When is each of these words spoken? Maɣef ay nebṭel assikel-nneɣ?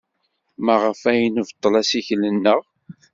Maɣef 0.65 1.01
ay 1.09 1.21
nebṭel 1.27 1.73
assikel-nneɣ? 1.81 2.61